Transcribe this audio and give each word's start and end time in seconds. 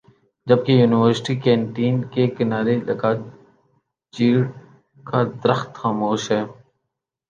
جبکہ 0.47 0.71
university 0.73 1.35
canteen 1.43 1.95
کے 2.13 2.23
کنارے 2.37 2.75
لگا 2.87 3.11
چیڑ 4.13 4.39
کا 5.05 5.19
درخت 5.43 5.69
خاموش 5.79 6.23
ہے 6.31 6.41